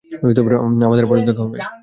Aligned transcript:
আমাদের 0.81 1.03
আবারো 1.05 1.21
দেখা 1.21 1.41
হবে। 1.43 1.57